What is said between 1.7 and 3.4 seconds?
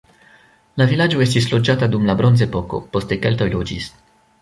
dum la bronzepoko, poste